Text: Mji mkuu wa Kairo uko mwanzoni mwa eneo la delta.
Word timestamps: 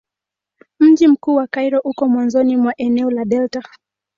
Mji 0.79 1.07
mkuu 1.07 1.35
wa 1.35 1.47
Kairo 1.47 1.79
uko 1.83 2.07
mwanzoni 2.09 2.57
mwa 2.57 2.73
eneo 2.77 3.11
la 3.11 3.25
delta. 3.25 3.63